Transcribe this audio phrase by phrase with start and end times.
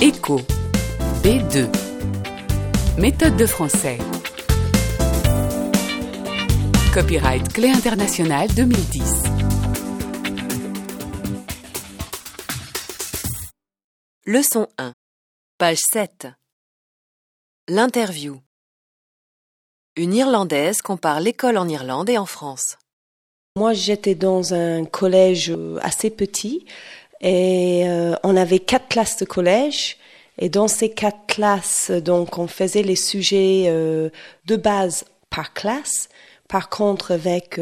[0.00, 0.36] Écho.
[1.24, 1.68] B2.
[2.98, 3.98] Méthode de français.
[6.94, 9.24] Copyright Clé International 2010.
[14.24, 14.92] Leçon 1.
[15.58, 16.28] Page 7.
[17.66, 18.40] L'interview.
[19.96, 22.78] Une Irlandaise compare l'école en Irlande et en France.
[23.56, 26.64] Moi, j'étais dans un collège euh, assez petit
[27.20, 29.96] et euh, on avait quatre classes de collège.
[30.38, 34.08] Et dans ces quatre classes, donc, on faisait les sujets euh,
[34.46, 36.08] de base par classe.
[36.48, 37.60] Par contre, avec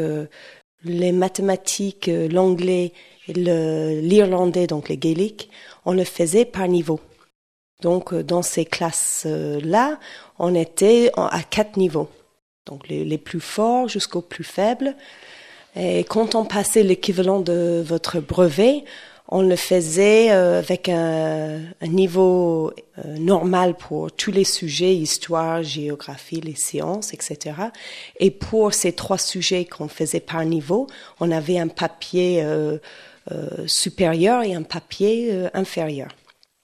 [0.85, 2.93] les mathématiques, l'anglais
[3.27, 5.49] et l'irlandais, donc les gaéliques,
[5.85, 7.01] on le faisait par niveau.
[7.81, 9.99] Donc, dans ces classes-là,
[10.39, 12.09] on était à quatre niveaux.
[12.65, 14.95] Donc, les, les plus forts jusqu'aux plus faibles.
[15.75, 18.83] Et quand on passait l'équivalent de votre brevet,
[19.29, 26.41] on le faisait euh, avec un, niveau euh, normal pour tous les sujets, histoire, géographie,
[26.41, 27.55] les sciences, etc.
[28.19, 30.87] Et pour ces trois sujets qu'on faisait par niveau,
[31.19, 32.77] on avait un papier euh,
[33.65, 36.07] supérieur et un papier inférieur.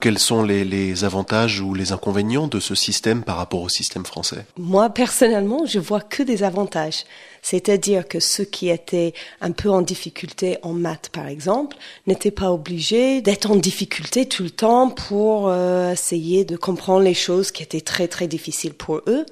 [0.04, 4.44] Quels sont les, avantages ou les inconvénients de ce système par rapport au système français?
[4.58, 7.04] Moi, personnellement, je vois que des avantages.
[7.40, 12.52] C'est-à-dire que ceux qui étaient un peu en difficulté en maths, par exemple, n'étaient pas
[12.52, 17.62] obligés d'être en difficulté tout le temps pour euh, essayer de comprendre les choses qui
[17.62, 19.24] étaient très, très difficiles pour eux.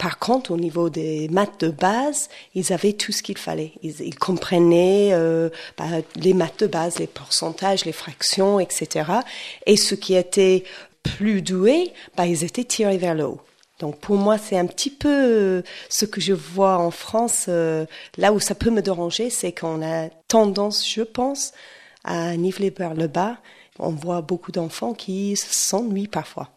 [0.00, 3.74] Par contre, au niveau des maths de base, ils avaient tout ce qu'il fallait.
[3.82, 5.84] Ils, comprenaient euh, bah,
[6.16, 9.10] les maths de base, les pourcentages, les fractions, etc.
[9.66, 10.64] Et ceux qui étaient
[11.02, 13.42] plus doués, bah, ils étaient tirés vers le haut.
[13.78, 17.44] Donc pour moi, c'est un petit peu euh, ce que je vois en France.
[17.48, 17.84] Euh,
[18.16, 21.52] là où ça peut me déranger, c'est qu'on a tendance, je pense,
[22.04, 23.36] à niveler vers le bas.
[23.78, 26.48] On voit beaucoup d'enfants qui s'ennuient parfois.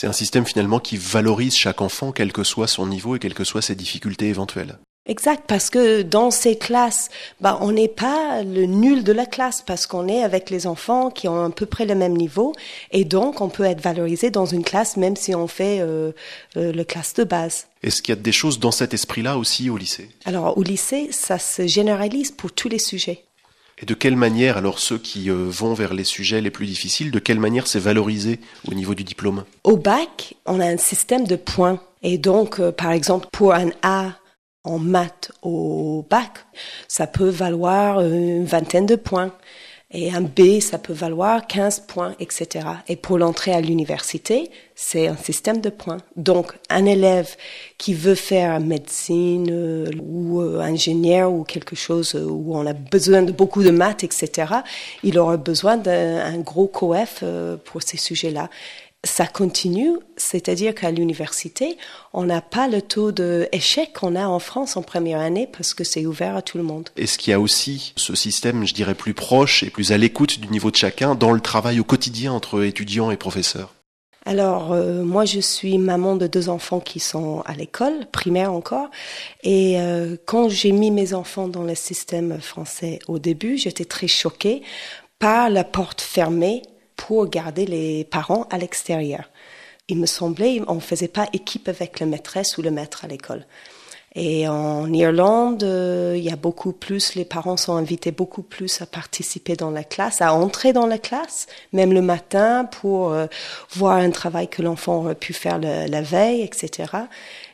[0.00, 3.34] C'est un système finalement qui valorise chaque enfant, quel que soit son niveau et quelles
[3.34, 4.78] que soient ses difficultés éventuelles.
[5.06, 7.08] Exact, parce que dans ces classes,
[7.40, 11.10] bah, on n'est pas le nul de la classe, parce qu'on est avec les enfants
[11.10, 12.52] qui ont à peu près le même niveau,
[12.92, 16.12] et donc on peut être valorisé dans une classe même si on fait euh,
[16.56, 17.66] euh, le classe de base.
[17.82, 20.10] Est-ce qu'il y a des choses dans cet esprit-là aussi au lycée?
[20.26, 23.24] Alors au lycée, ça se généralise pour tous les sujets.
[23.80, 27.10] Et de quelle manière, alors ceux qui euh, vont vers les sujets les plus difficiles,
[27.10, 29.44] de quelle manière c'est valorisé au niveau du diplôme?
[29.62, 31.80] Au bac, on a un système de points.
[32.02, 34.12] Et donc, euh, par exemple, pour un A
[34.64, 36.46] en maths au bac,
[36.88, 39.32] ça peut valoir une vingtaine de points.
[39.90, 42.66] Et un B, ça peut valoir 15 points, etc.
[42.88, 45.96] Et pour l'entrée à l'université, c'est un système de points.
[46.14, 47.36] Donc, un élève
[47.78, 53.22] qui veut faire médecine euh, ou euh, ingénieur ou quelque chose où on a besoin
[53.22, 54.56] de beaucoup de maths, etc.,
[55.02, 58.50] il aura besoin d'un gros coef euh, pour ces sujets-là
[59.04, 61.78] ça continue, c'est-à-dire qu'à l'université,
[62.12, 65.84] on n'a pas le taux d'échec qu'on a en France en première année parce que
[65.84, 66.88] c'est ouvert à tout le monde.
[66.96, 70.40] Est-ce qu'il y a aussi ce système, je dirais, plus proche et plus à l'écoute
[70.40, 73.72] du niveau de chacun dans le travail au quotidien entre étudiants et professeurs
[74.26, 78.90] alors, euh, moi, je suis maman de deux enfants qui sont à l'école, primaire encore.
[79.42, 84.08] Et euh, quand j'ai mis mes enfants dans le système français au début, j'étais très
[84.08, 84.60] choquée
[85.18, 86.60] par la porte fermée
[86.98, 89.30] pour garder les parents à l'extérieur.
[89.88, 93.08] Il me semblait on ne faisait pas équipe avec la maîtresse ou le maître à
[93.08, 93.46] l'école.
[94.14, 98.82] Et en Irlande, euh, il y a beaucoup plus, les parents sont invités beaucoup plus
[98.82, 103.26] à participer dans la classe, à entrer dans la classe, même le matin pour euh,
[103.70, 106.92] voir un travail que l'enfant aurait pu faire la veille, etc.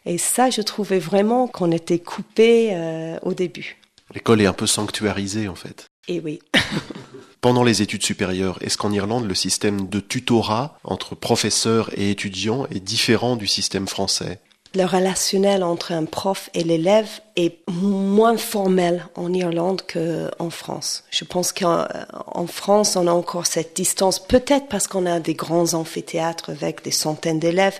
[0.06, 3.76] Et ça, je trouvais vraiment qu'on était coupé euh, au début.
[4.14, 5.84] L'école est un peu sanctuarisée en fait.
[6.08, 6.38] Et oui.
[7.44, 12.66] Pendant les études supérieures, est-ce qu'en Irlande, le système de tutorat entre professeurs et étudiants
[12.74, 14.38] est différent du système français?
[14.74, 17.06] Le relationnel entre un prof et l'élève
[17.36, 21.04] est moins formel en Irlande qu'en France.
[21.10, 25.74] Je pense qu'en France, on a encore cette distance, peut-être parce qu'on a des grands
[25.74, 27.78] amphithéâtres avec des centaines d'élèves,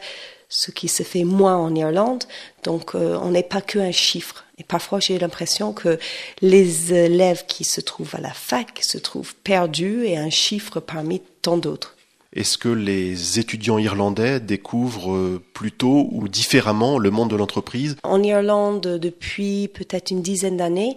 [0.54, 2.22] ce qui se fait moins en Irlande.
[2.62, 4.44] Donc, euh, on n'est pas qu'un chiffre.
[4.56, 5.98] Et parfois, j'ai l'impression que
[6.42, 11.20] les élèves qui se trouvent à la fac se trouvent perdus et un chiffre parmi
[11.42, 11.96] tant d'autres.
[12.32, 17.96] Est-ce que les étudiants irlandais découvrent euh, plutôt ou différemment le monde de l'entreprise?
[18.04, 20.96] En Irlande, depuis peut-être une dizaine d'années,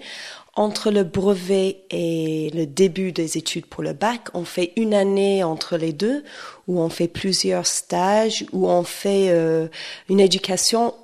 [0.58, 5.44] entre le brevet et le début des études pour le bac, on fait une année
[5.44, 6.24] entre les deux
[6.68, 9.68] où on fait plusieurs stages, où on fait euh,
[10.10, 10.96] une éducation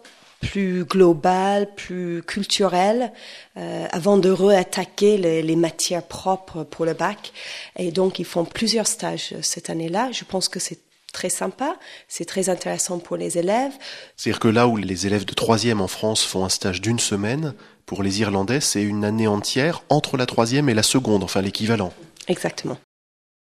[0.42, 3.14] plus globale, plus culturelle,
[3.56, 7.32] euh, avant de réattaquer les, les, matières propres pour le bac.
[7.78, 10.12] Et donc, ils font plusieurs stages cette année-là.
[10.12, 10.80] Je pense que c'est
[11.14, 11.78] très sympa,
[12.10, 13.72] c'est très intéressant pour les élèves.
[14.18, 17.54] C'est-à-dire que là où les élèves de troisième en France font un stage d'une semaine,
[17.86, 21.94] pour les Irlandais, c'est une année entière entre la troisième et la seconde, enfin l'équivalent.
[22.28, 22.78] Exactement.